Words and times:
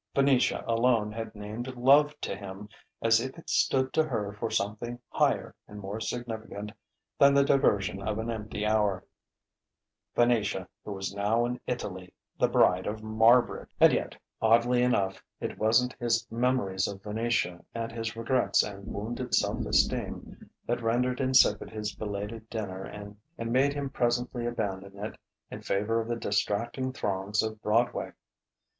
Venetia 0.15 0.63
alone 0.65 1.11
had 1.11 1.35
named 1.35 1.77
Love 1.77 2.19
to 2.21 2.35
him 2.35 2.67
as 3.03 3.21
if 3.21 3.37
it 3.37 3.47
stood 3.47 3.93
to 3.93 4.03
her 4.03 4.33
for 4.33 4.49
something 4.49 4.97
higher 5.09 5.53
and 5.67 5.79
more 5.79 5.99
significant 5.99 6.71
than 7.19 7.35
the 7.35 7.43
diversion 7.45 8.01
of 8.01 8.17
an 8.17 8.31
empty 8.31 8.65
hour 8.65 9.05
Venetia 10.15 10.67
who 10.83 10.91
was 10.93 11.13
now 11.13 11.45
in 11.45 11.61
Italy, 11.67 12.11
the 12.39 12.47
bride 12.47 12.87
of 12.87 13.03
Marbridge! 13.03 13.67
And 13.79 13.93
yet, 13.93 14.15
oddly 14.41 14.81
enough, 14.81 15.23
it 15.39 15.59
wasn't 15.59 15.93
his 15.99 16.25
memories 16.31 16.87
of 16.87 17.03
Venetia 17.03 17.63
and 17.75 17.91
his 17.91 18.15
regrets 18.15 18.63
and 18.63 18.87
wounded 18.91 19.35
self 19.35 19.63
esteem 19.67 20.49
that 20.65 20.81
rendered 20.81 21.21
insipid 21.21 21.69
his 21.69 21.93
belated 21.93 22.49
dinner 22.49 22.85
and 22.85 23.17
made 23.53 23.73
him 23.75 23.91
presently 23.91 24.47
abandon 24.47 24.97
it 24.97 25.15
in 25.51 25.61
favour 25.61 26.01
of 26.01 26.07
the 26.07 26.15
distracting 26.15 26.91
throngs 26.91 27.43
of 27.43 27.61
Broadway. 27.61 28.13